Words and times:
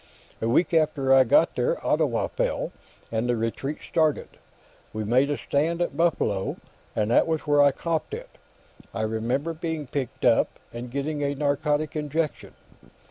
A 0.41 0.49
week 0.49 0.73
after 0.73 1.13
I 1.13 1.23
got 1.25 1.55
there, 1.55 1.77
Ottawa 1.85 2.25
fell, 2.25 2.71
and 3.11 3.29
the 3.29 3.35
retreat 3.35 3.83
started. 3.87 4.29
We 4.93 5.03
made 5.03 5.29
a 5.29 5.37
stand 5.37 5.79
at 5.79 5.95
Buffalo, 5.95 6.57
and 6.95 7.11
that 7.11 7.27
was 7.27 7.41
where 7.41 7.61
I 7.61 7.71
copped 7.71 8.15
it. 8.15 8.39
I 8.95 9.01
remember 9.03 9.53
being 9.53 9.85
picked 9.85 10.25
up, 10.25 10.57
and 10.73 10.89
getting 10.89 11.21
a 11.21 11.35
narcotic 11.35 11.95
injection. 11.95 12.55